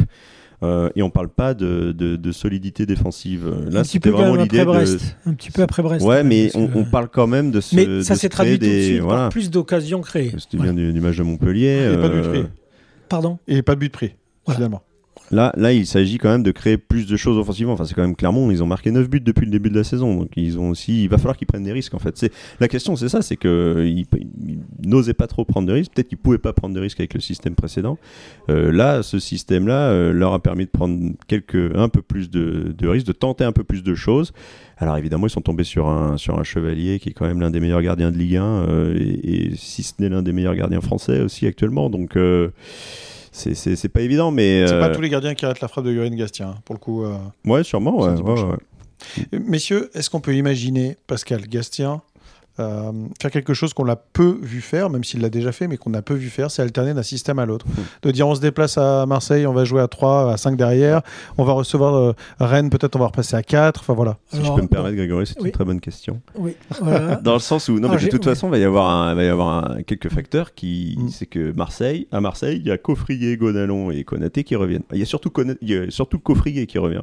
[0.62, 3.48] Euh, et on parle pas de, de- de solidité défensive.
[3.70, 4.86] Là, un petit c'était vraiment même l'idée après de.
[4.86, 5.16] Brest.
[5.26, 6.04] Un petit peu après Brest.
[6.06, 7.74] Ouais, mais on, que- on parle quand même de se.
[7.76, 10.32] Mais ça se s'est traduit tout de des, suite par plus d'occasions créées.
[10.38, 10.64] C'était Ouais.
[10.64, 11.90] bien du, du match de Montpellier.
[11.92, 12.42] Et pas de but euh, pris.
[13.08, 14.14] Pardon Et pas de but pris,
[14.46, 14.56] Voilà.
[14.56, 14.82] finalement.
[15.32, 17.72] Là, là, il s'agit quand même de créer plus de choses offensivement.
[17.72, 19.82] Enfin, c'est quand même Clermont, ils ont marqué 9 buts depuis le début de la
[19.82, 20.14] saison.
[20.14, 22.18] Donc, ils ont aussi, il va falloir qu'ils prennent des risques, en fait.
[22.18, 24.06] C'est, la question, c'est ça, c'est que ils,
[24.84, 25.92] n'osaient pas trop prendre de risques.
[25.94, 27.96] Peut-être qu'ils pouvaient pas prendre de risques avec le système précédent.
[28.50, 32.86] Euh, là, ce système-là euh, leur a permis de prendre quelques, un peu plus de,
[32.86, 34.34] risques, de tenter un peu plus de choses.
[34.76, 37.50] Alors, évidemment, ils sont tombés sur un, sur un chevalier qui est quand même l'un
[37.50, 40.56] des meilleurs gardiens de Ligue 1, euh, et, et si ce n'est l'un des meilleurs
[40.56, 41.88] gardiens français aussi actuellement.
[41.88, 42.18] Donc,
[43.32, 44.66] c'est, pas évident, mais.
[44.66, 46.74] C'est euh, pas tous les gardiens qui arrêtent la frappe de Yoann Gastien, hein, pour
[46.74, 47.04] le coup.
[47.04, 47.16] euh.
[47.44, 47.98] Ouais, sûrement.
[47.98, 48.56] Ouais, ouais.
[49.32, 52.02] Messieurs, est-ce qu'on peut imaginer Pascal Gastien
[52.60, 55.76] euh, faire quelque chose qu'on l'a peu vu faire, même s'il l'a déjà fait, mais
[55.76, 57.66] qu'on a peu vu faire, c'est alterner d'un système à l'autre.
[58.02, 61.02] De dire on se déplace à Marseille, on va jouer à 3, à 5 derrière,
[61.38, 64.18] on va recevoir euh, Rennes, peut-être on va repasser à 4, enfin voilà.
[64.32, 65.46] Si je peux me permettre, Grégory, c'est oui.
[65.48, 66.20] une très bonne question.
[66.36, 67.16] Oui, voilà.
[67.22, 68.30] Dans le sens où, non, Ah, mais de toute oui.
[68.32, 71.08] façon, il va y avoir, un, va y avoir un- quelques facteurs qui, Mm.
[71.08, 74.82] c'est que Marseille, à Marseille, il y a Coffrier, Gonalon et Konaté qui reviennent.
[74.92, 77.02] Il y a surtout, Kona- il y a surtout Coffrier qui revient.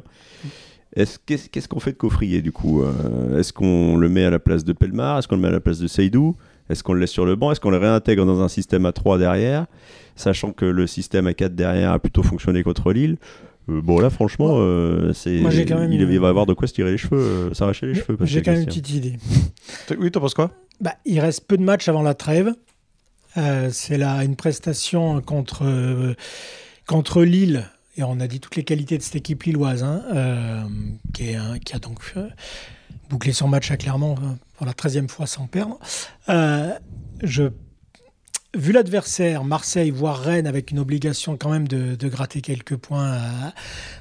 [1.26, 4.38] Qu'est-ce, qu'est-ce qu'on fait de Coffrier du coup Euh, Est-ce qu'on le met à la
[4.38, 6.36] place de Pelmar Est-ce qu'on le met à la place de Seydou
[6.68, 8.92] Est-ce qu'on le laisse sur le banc Est-ce qu'on le réintègre dans un système à
[8.92, 9.66] 3 derrière
[10.16, 13.16] Sachant que le système à 4 derrière a plutôt fonctionné contre Lille.
[13.68, 15.42] Euh, bon là franchement, euh, c'est, il,
[16.02, 18.16] une- il va avoir de quoi se tirer les cheveux, euh, s'arracher les cheveux.
[18.22, 19.16] J'ai quand même une petite idée.
[19.98, 20.50] Oui, t'en penses quoi?
[20.80, 22.52] Bah, il reste peu de matchs avant la trêve.
[23.36, 26.14] Euh, c'est là une prestation contre, euh,
[26.88, 27.64] contre Lille.
[28.08, 30.62] On a dit toutes les qualités de cette équipe lilloise, hein, euh,
[31.12, 32.28] qui, a donc euh,
[33.08, 35.78] bouclé son match à Clermont euh, pour la 13e fois sans perdre.
[36.28, 36.72] Euh,
[37.22, 37.44] je,
[38.56, 43.18] vu l'adversaire, Marseille, voire Rennes, avec une obligation quand même de, gratter quelques points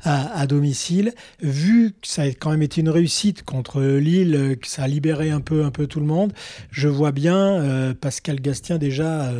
[0.04, 4.68] à, à- domicile, vu que ça a quand même été une réussite contre Lille, que
[4.68, 6.34] ça a libéré un peu, un peu tout le monde,
[6.72, 9.32] je vois bien Pascal Gastien déjà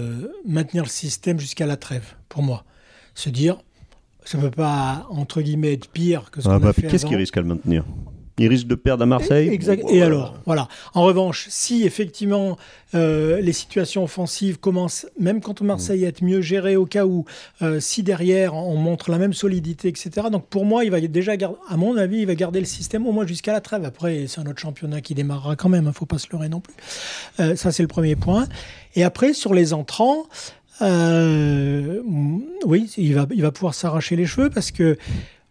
[0.46, 2.66] maintenir le système jusqu'à la trêve, pour moi.
[3.16, 3.58] Se dire,
[4.30, 6.84] ça ne peut pas, entre guillemets, être pire que ce Ah qu'on bah, a fait
[6.84, 7.10] qu'est-ce avant.
[7.10, 7.84] qui risque à le maintenir?
[8.38, 9.50] Il risque de perdre à Marseille?
[9.50, 9.84] Exact.
[9.90, 10.70] Et alors, voilà.
[10.94, 12.58] En revanche, si effectivement
[12.94, 17.26] euh, les situations offensives commencent, même contre Marseille, à être mieux gérées au cas où,
[17.64, 20.28] euh, si derrière on montre la même solidité, etc.
[20.32, 23.08] Donc pour moi, il va déjà garder, à mon avis, il va garder le système
[23.08, 23.84] au moins jusqu'à la trêve.
[23.84, 25.84] Après, c'est un autre championnat qui démarrera quand même.
[25.84, 26.76] Il ne faut pas se leurrer non plus.
[27.42, 28.48] Euh, ça, c'est le premier point.
[28.96, 30.28] Et après, sur les entrants.
[30.82, 32.02] Euh,
[32.66, 34.98] oui, il va, pouvoir s'arracher les cheveux parce que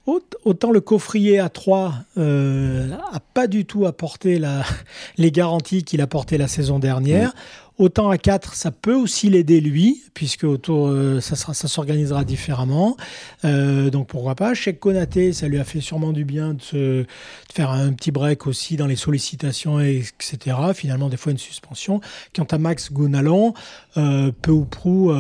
[0.07, 4.63] Aut- Autant le coffrier à 3 euh, a pas du tout apporté la,
[5.19, 7.35] les garanties qu'il a portées la saison dernière.
[7.79, 12.25] Autant à 4, ça peut aussi l'aider lui, puisque autour, euh, ça, sera- ça s'organisera
[12.25, 12.97] différemment.
[13.45, 14.53] Euh, donc pourquoi pas.
[14.55, 17.07] Cheikh Konaté, ça lui a fait sûrement du bien de, se- de
[17.55, 20.57] faire un petit break aussi dans les sollicitations, et- etc.
[20.75, 22.01] Finalement, des fois une suspension.
[22.35, 23.55] Quant à Max Gounalon,
[23.97, 25.13] euh, peu ou prou,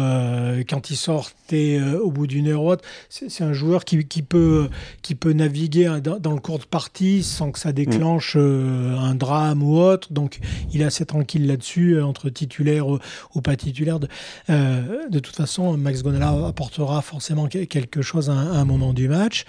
[0.68, 4.22] quand il sortait au bout d'une heure ou autre, c'est c'est un joueur qui, qui
[4.22, 4.68] peut,
[5.02, 9.14] qui peut naviguer dans, dans le cours de partie sans que ça déclenche euh, un
[9.14, 10.12] drame ou autre.
[10.12, 10.40] Donc
[10.72, 12.98] il est assez tranquille là-dessus, entre titulaire ou,
[13.34, 14.00] ou pas titulaire.
[14.00, 14.08] De,
[14.50, 18.64] euh, de toute façon, Max Gonala apportera forcément que- quelque chose à, un- à un
[18.64, 19.44] moment du match.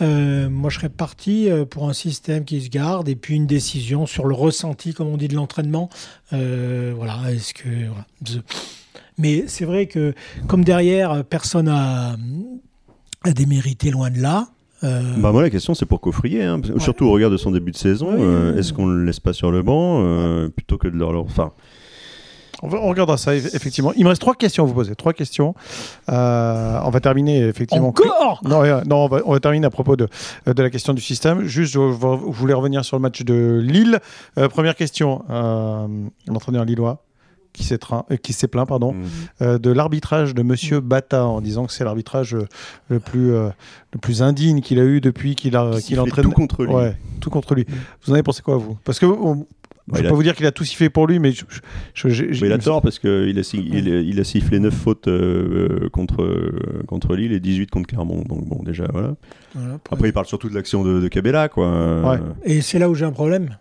[0.00, 3.46] Euh, moi, je serais parti euh, pour un système qui se garde et puis une
[3.46, 5.90] décision sur le ressenti, comme on dit, de l'entraînement.
[6.32, 7.68] Euh, voilà, est-ce que.
[7.88, 8.06] voilà.
[9.18, 10.14] Mais c'est vrai que,
[10.46, 12.16] comme derrière, personne a,
[13.24, 14.48] a démérité loin de là.
[14.84, 17.72] euh, Bah moi la question c'est pour Coffrier, hein, surtout au regard de son début
[17.72, 20.96] de saison, euh, est-ce qu'on le laisse pas sur le banc euh, plutôt que de
[20.96, 21.50] leur, leur- enfin
[22.62, 23.92] On, va- on regardera ça, eff- effectivement.
[23.96, 24.94] Il me reste trois questions à vous poser.
[24.96, 25.54] Trois questions.
[26.10, 27.88] Euh, on va terminer, effectivement.
[27.88, 30.08] Encore Non, non on, va, on va terminer à propos de,
[30.46, 31.42] de la question du système.
[31.44, 34.00] Juste, je, je voulais revenir sur le match de Lille.
[34.38, 35.24] Euh, première question.
[35.30, 35.86] Euh,
[36.26, 37.04] L'entraîneur lillois
[37.54, 39.04] qui s'est train- euh, qui s'est plaint pardon, Mm.
[39.42, 42.46] euh, de l'arbitrage de Monsieur Bata en disant que c'est l'arbitrage euh,
[42.88, 43.48] le plus, euh,
[43.92, 46.24] le plus indigne qu'il a eu depuis qu'il a qui qu'il entraîne.
[46.24, 46.72] tout contre lui.
[46.72, 47.66] Ouais, tout contre lui.
[48.04, 48.76] Vous en avez pensé quoi, vous?
[48.84, 49.46] Parce que on-
[49.96, 51.60] je il peux pas vous dire qu'il a tout sifflé pour lui, mais je, je-
[51.94, 54.58] je- j'ai- j'ai- Mais il a tort parce qu'il a, il, a- il a sifflé
[54.60, 58.22] 9 fautes euh, euh, contre, euh, contre Lille et 18 contre Clermont.
[58.28, 59.16] Donc bon, déjà, voilà.
[59.90, 62.02] Après, il parle surtout de l'action de, de Cabella, quoi.
[62.12, 62.18] Ouais.
[62.44, 63.56] Et c'est là où j'ai un problème.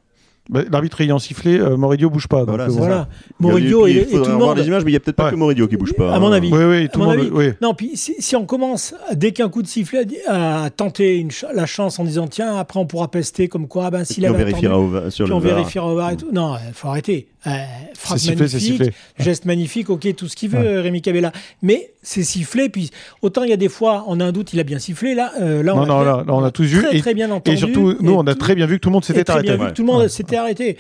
[0.49, 2.39] Bah, L'arbitre ayant sifflé, euh, Moridio bouge pas.
[2.39, 2.77] donc, Voilà, euh, c'est.
[2.77, 3.07] Voilà.
[3.39, 4.57] Y Moridio et, tout le monde.
[4.57, 5.31] les images, mais il n'y a peut-être pas Ouais.
[5.31, 6.13] que Moridio qui bouge pas.
[6.13, 6.38] À mon hein.
[6.38, 6.51] avis.
[6.51, 7.19] Oui, oui, tout À le mon monde.
[7.19, 7.29] avis.
[7.49, 7.53] Oui.
[7.62, 11.31] Non, puis si, si on commence, dès qu'un coup de sifflet, à, à tenter une
[11.31, 14.05] ch- la chance en disant tiens, après on pourra pester comme quoi, ah ben, Et
[14.05, 15.55] s'il puis on avait vérifiera au va- sur puis le on VAR.
[15.55, 16.29] vérifiera au VAR et tout.
[16.31, 17.27] Non, il faut arrêter.
[17.45, 17.49] Euh,
[17.97, 18.93] frappe C'est sifflé, c'est magnifique, sifflé.
[19.19, 20.65] geste magnifique, ok, tout ce qu'il veut, Ouais.
[20.67, 21.31] euh, Rémi Cabella.
[21.62, 24.60] Mais c'est sifflé, puis autant il y a des fois, on a un doute, il
[24.60, 25.15] a bien sifflé.
[25.15, 26.83] Là, euh, là, on Non, a non, bien- là, là, on a tous vu.
[26.83, 27.55] Très, Et- très bien entendu.
[27.55, 29.23] Et surtout, nous, et on a tout- très bien vu que tout le monde s'était
[29.23, 29.47] très arrêté.
[29.55, 30.77] bien vu que tout le monde s'était arrêté.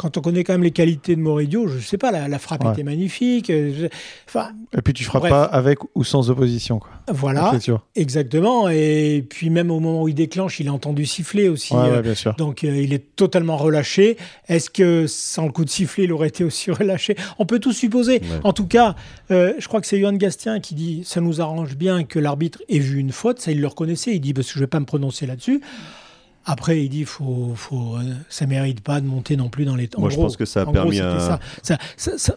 [0.00, 2.64] Quand on connaît quand même les qualités de Moridio, je sais pas, la, la frappe
[2.64, 2.72] Ouais.
[2.72, 3.50] était magnifique.
[3.50, 3.88] euh,
[4.26, 5.30] Enfin, Et puis tu frappes Bref.
[5.30, 6.78] pas avec ou sans opposition.
[6.78, 6.90] Quoi.
[7.12, 7.52] voilà.
[7.96, 8.68] Exactement.
[8.70, 11.74] Et puis même au moment où il déclenche, il a entendu siffler aussi.
[11.74, 12.34] Ouais, euh, ouais, bien sûr.
[12.36, 14.16] Donc euh, il est totalement relâché.
[14.48, 17.14] Est-ce que sans le coup de sifflet, il aurait été aussi relâché?
[17.38, 18.22] On peut tout supposer.
[18.42, 18.94] En tout cas,
[19.30, 22.62] euh, je crois que c'est Johan Gastien qui dit ça nous arrange bien que l'arbitre
[22.70, 23.38] ait vu une faute.
[23.40, 24.14] Ça, il le reconnaissait.
[24.14, 25.60] Il dit parce que je vais pas me prononcer là-dessus.
[26.46, 29.88] Après, il dit faut, faut, euh, ça mérite pas de monter non plus dans les.
[29.96, 31.40] en Moi, je gros, pense que ça a permis gros, à- ça.
[31.62, 32.36] Ça, ça, ça-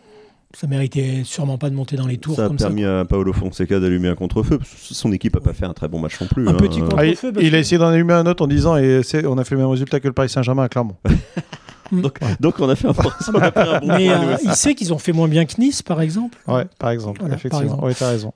[0.55, 3.33] ça méritait sûrement pas de monter dans les tours Ça a comme permis à Paolo
[3.33, 4.59] Fonseca d'allumer un contre-feu.
[4.75, 6.47] Son équipe n'a pas fait un très bon match non plus.
[6.47, 6.57] Un hein.
[6.57, 9.43] petit contre- Ah, il, a essayé d'en allumer un autre en disant et on a
[9.43, 10.95] fait le même résultat que le Paris Saint-Germain à Clermont.
[11.91, 12.91] Donc, donc on a fait un,
[13.33, 13.87] on a fait un bon.
[13.87, 16.39] Mais euh, il sait qu'ils ont fait moins bien que Nice, par exemple.
[16.47, 17.19] Ouais, par exemple.
[17.19, 17.75] Voilà, effectivement.
[17.75, 18.33] par Oui, tu as raison.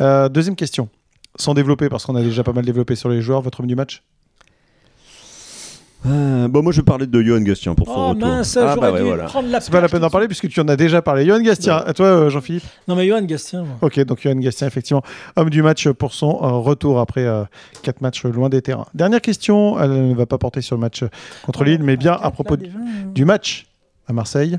[0.00, 0.88] Euh, deuxième question.
[1.36, 3.76] Sans développer, parce qu'on a déjà pas mal développé sur les joueurs, votre homme du
[3.76, 4.02] match?
[6.06, 8.28] Euh, bon, moi, je vais parler de Johan Gastien pour son Oh retour.
[8.28, 9.24] mince, Ah, bah ouais, dû voilà.
[9.24, 11.24] prendre la C'est pas la peine d'en parler puisque tu en as déjà parlé.
[11.24, 12.64] Johan Gastien, à toi euh, Jean-Philippe?
[12.88, 13.62] Non, mais Johan Gastien.
[13.64, 13.76] moi.
[13.80, 15.02] Ok, donc Johan Gastien, effectivement,
[15.36, 17.44] homme du match pour son euh, retour après euh,
[17.82, 18.86] quatre matchs loin des terrains.
[18.94, 21.04] Dernière question, elle ne va pas porter sur le match
[21.46, 23.10] contre Lille, mais bien à propos déjà, hein.
[23.14, 23.66] du match
[24.06, 24.58] à Marseille.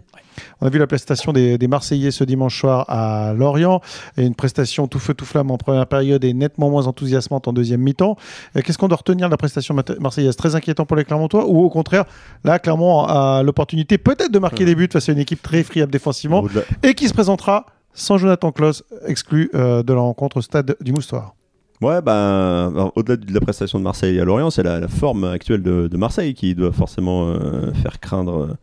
[0.60, 3.82] On a vu la prestation des, des Marseillais ce dimanche soir à Lorient,
[4.18, 7.54] et une prestation tout feu tout flamme en première période et nettement moins enthousiasmante en
[7.54, 8.18] deuxième mi-temps.
[8.54, 10.36] Qu'est-ce qu'on doit retenir de la prestation marseillaise?
[10.36, 12.06] Très inquiétant pour les Clermontois ou au contraire,
[12.44, 14.66] là, Clermont a l'opportunité peut-être de marquer Ouais.
[14.66, 16.46] des buts face à une équipe très friable défensivement
[16.84, 20.92] et qui se présentera sans Jonathan Klaus, exclu euh, de la rencontre au stade du
[20.92, 21.34] Moustoir.
[21.82, 25.26] Ouais, bah, alors, au-delà de la prestation de Marseille à Lorient, c'est la, la forme
[25.26, 28.54] actuelle de, de Marseille qui doit forcément euh, faire craindre euh,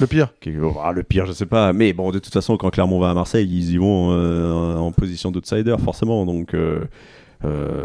[0.00, 0.28] Le pire.
[0.40, 0.52] qui-
[0.82, 1.72] ah, le pire, je sais pas.
[1.72, 4.90] Mais bon, de toute façon, quand Clermont va à Marseille, ils y vont euh, en
[4.90, 6.26] position d'outsider, forcément.
[6.26, 6.80] Donc, euh,
[7.44, 7.84] euh,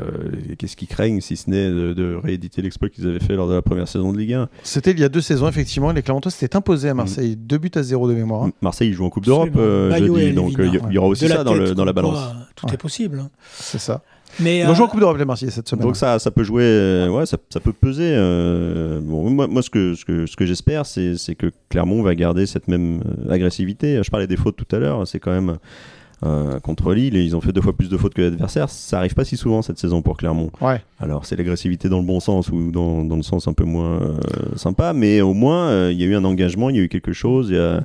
[0.58, 3.54] Qu'est-ce qu'ils craignent si ce n'est de, de rééditer l'exploit qu'ils avaient fait lors de
[3.54, 5.92] la première saison de Ligue 1 C'était il y a deux saisons, effectivement.
[5.92, 7.36] Les Clermontois s'étaient imposés à Marseille.
[7.36, 8.44] Deux buts à zéro de mémoire.
[8.46, 8.52] hein.
[8.62, 11.44] Marseille ils jouent en Coupe d'Europe euh, jeudi, et donc il y, aura aussi ça
[11.44, 12.14] dans, le- dans la balance.
[12.18, 12.74] quoi, Tout Ouais.
[12.74, 13.20] est possible.
[13.20, 13.30] hein.
[13.54, 14.02] C'est ça.
[14.40, 15.86] Mais Ils vont euh, jouer en Coupe d'Europe, les Marseillais, cette semaine.
[15.86, 18.14] Donc ça, ça peut jouer, euh, ouais, ça, ça peut peser.
[18.16, 22.02] euh, bon, moi, moi, ce que, ce que, ce que j'espère, c'est c'est que Clermont
[22.02, 24.02] va garder cette même euh, agressivité.
[24.04, 25.58] Je parlais des fautes tout à l'heure, c'est quand même
[26.24, 28.70] euh, contre Lille et ils ont fait deux fois plus de fautes que l'adversaire.
[28.70, 30.52] Ça arrive pas si souvent cette saison pour Clermont.
[30.62, 30.82] Ouais.
[31.00, 34.00] Alors c'est l'agressivité dans le bon sens ou dans, dans le sens un peu moins
[34.02, 34.18] euh,
[34.56, 36.90] sympa, mais au moins euh, il y a eu un engagement, il y a eu
[36.90, 37.50] quelque chose.
[37.50, 37.82] Il y a, euh,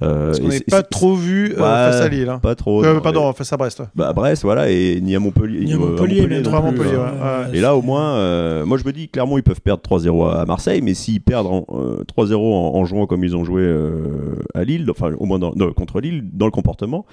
[0.00, 1.60] Parce qu'on n'est pas trop vu euh, Ouais,
[1.92, 2.28] face à Lille.
[2.28, 2.38] hein.
[2.38, 2.82] Pas trop.
[2.84, 3.80] Euh, non, pardon, face à Brest.
[3.80, 3.86] ouais.
[3.94, 5.64] Bah, à Brest, voilà, et ni à Montpellier.
[5.64, 7.46] ni à euh, Montpellier, trois à non plus, Montpellier, hein.
[7.50, 10.30] ouais, et là, au moins, euh, moi je me dis, Clermont, ils peuvent perdre 3-0
[10.34, 13.62] à Marseille, mais s'ils perdent en, euh, 3-0 en, en jouant comme ils ont joué
[13.62, 17.04] euh, à Lille, enfin au moins dans- non, contre Lille, dans le comportement,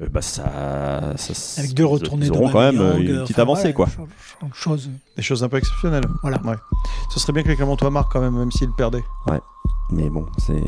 [0.00, 3.10] euh, bah ça, ça- avec deux ils- retournées ils de auront quand même euh, une
[3.16, 3.86] euh, petite enfin, avancée, ouais, quoi.
[3.86, 4.06] cho-
[4.40, 4.90] cho- chose.
[5.16, 6.04] Des choses un peu exceptionnelles.
[6.22, 6.40] Voilà.
[6.44, 6.54] Ouais.
[7.14, 9.04] Ce serait bien que les Clermontois marquent quand même, même s'ils perdaient.
[9.92, 10.62] Mais bon, c'est.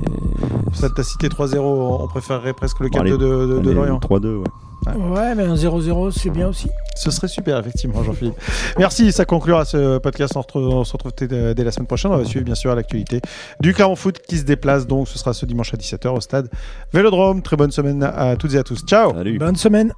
[0.75, 3.99] Ça t'a cité 3-0, on préférerait presque le Bon, 4-2 allez, de, de- Lorient.
[3.99, 4.45] 3-2, ouais.
[4.87, 6.69] Ouais, mais un 0-0, c'est bien aussi.
[6.95, 8.35] Ce serait super, effectivement, Jean-Philippe.
[8.79, 10.35] Merci, ça conclura ce podcast.
[10.37, 12.11] On, se retrouve- on se retrouve dès dès la semaine prochaine.
[12.13, 13.23] On va suivre, bien sûr, l'actualité
[13.61, 14.87] du Clermont Foot qui se déplace.
[14.87, 16.51] Donc, ce sera ce dimanche à 17h au stade
[16.93, 17.41] Vélodrome.
[17.41, 18.85] Très bonne semaine à toutes et à tous.
[18.85, 19.39] Ciao Salut.
[19.39, 19.95] Bonne semaine.